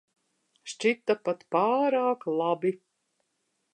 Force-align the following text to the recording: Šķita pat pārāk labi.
Šķita 0.71 1.15
pat 1.29 1.45
pārāk 1.57 2.25
labi. 2.41 2.73